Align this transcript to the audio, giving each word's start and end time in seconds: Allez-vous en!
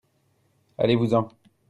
Allez-vous 0.79 1.13
en! 1.13 1.29